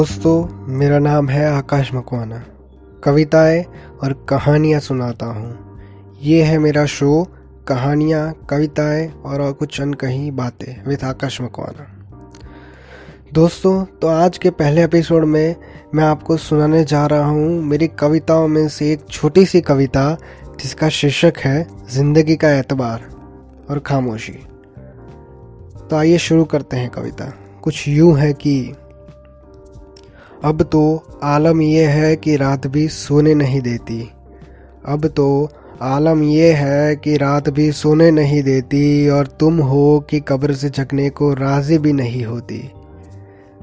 [0.00, 2.42] दोस्तों, मेरा नाम है आकाश मकवाना।
[3.04, 3.64] कविताएँ
[4.02, 5.58] और कहानियाँ सुनाता हूँ।
[6.22, 7.28] ये है मेरा शो,
[7.68, 11.86] कहानियाँ, कविताएँ और कुछ अनकही बातें विद आकाश मकवाना।
[13.32, 15.56] दोस्तों तो आज के पहले एपिसोड में
[15.94, 20.16] मैं आपको सुनाने जा रहा हूँ मेरी कविताओं में से एक छोटी सी कविता
[20.62, 23.08] जिसका शीर्षक है, ज़िंदगी का एतबार
[23.70, 24.38] और खामोशी।
[25.90, 27.32] तो आइए शुरू करते हैं कविता।
[27.62, 28.74] कुछ यूँ है कि
[30.44, 34.10] अब तो आलम यह है कि रात भी सोने नहीं देती।
[34.86, 35.50] अब तो
[35.82, 40.70] आलम यह है कि रात भी सोने नहीं देती और तुम हो कि कब्र से
[40.70, 42.72] जगने को राज़ी भी नहीं होती।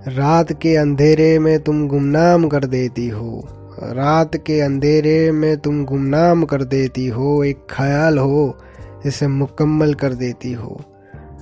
[0.07, 3.47] रात के अंधेरे में तुम गुमनाम कर देती हो।
[3.83, 8.57] रात के अंधेरे में तुम गुमनाम कर देती हो, एक ख्याल हो
[9.03, 10.81] जिसे मुकम्मल कर देती हो।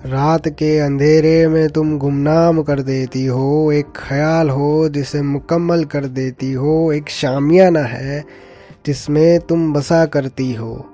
[0.06, 6.06] रात के अंधेरे में तुम गुमनाम कर देती हो, एक ख्याल हो जिसे मुकम्मल कर
[6.06, 8.26] देती हो, एक शामियाना है
[8.86, 10.86] जिसमें तुम बसा करती हो।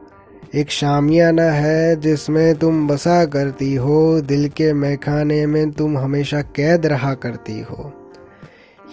[0.55, 6.85] एक शामियाना है जिसमें तुम बसा करती हो, दिल के मैखाने में तुम हमेशा कैद
[6.85, 7.93] रहा करती हो।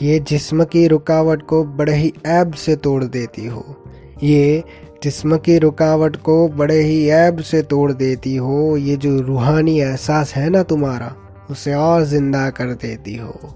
[0.02, 3.83] ये जिस्म की रुकावट को बड़े ही ऐब से तोड़ देती हो।
[4.22, 4.64] ये
[5.02, 10.34] जिस्म की रुकावट को बड़े ही ऐब से तोड़ देती हो, ये जो रूहानी एहसास
[10.34, 11.14] है ना तुम्हारा,
[11.50, 13.54] उसे और ज़िंदा कर देती हो।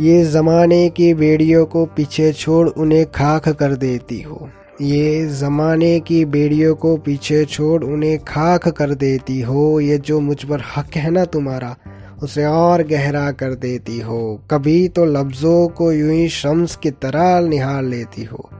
[0.00, 4.48] ये ज़माने की बेड़ियों को पीछे छोड़ उन्हें खाक कर देती हो।
[4.80, 10.44] ये ज़माने की बेड़ियों को पीछे छोड़ उन्हें खाक कर देती हो। ये जो मुझ
[10.44, 11.76] पर हक है ना तुम्हारा,
[12.22, 17.40] उसे और गहरा कर देती हो। कभी तो लफ्ज़ों को यूँ ही शम्स की तरह
[17.40, 18.50] निहार लेती हो।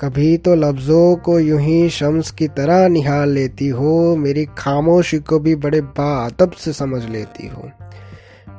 [0.00, 5.38] कभी तो लफ्ज़ों को यूँ ही शम्स की तरह निहाल लेती हो। मेरी खामोशी को
[5.38, 7.62] भी बड़े बादब से समझ लेती हो।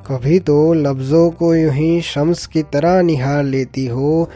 [0.08, 4.30] कभी तो लफ्ज़ों को यूँ ही शम्स की तरह निहाल लेती हो।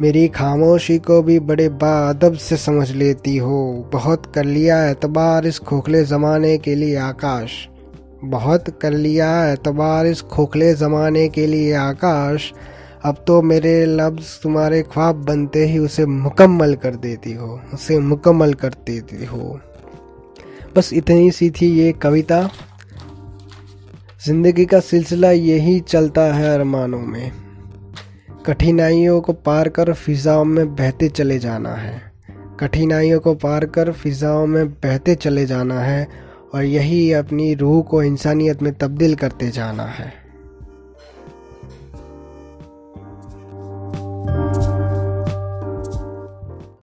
[0.00, 5.58] मेरी खामोशी को भी बड़े बादब से समझ लेती हो। बहुत कर लिया एतबार इस
[5.58, 7.68] खोखले ज़माने के लिए आकाश।
[8.24, 12.52] बहुत कर लिया एतबार इस खोखले ज़माने के लिए आकाश।
[13.04, 18.54] अब तो मेरे लफ्ज़ तुम्हारे ख्वाब बनते ही उसे मुकम्मल कर देती हो, उसे मुकम्मल
[18.54, 19.58] कर देती हो।
[20.76, 22.40] बस इतनी सी थी ये कविता।
[24.26, 27.32] ज़िंदगी का सिलसिला यही चलता है अरमानों में।
[28.46, 32.00] कठिनाइयों को पार कर फिज़ाओं में बहते चले जाना है।
[32.60, 36.08] कठिनाइयों को पार कर फिज़ाओं में बहते चले जाना है
[36.54, 40.27] और यही अपनी रूह को इंसानियत में तब्दील करते जाना है।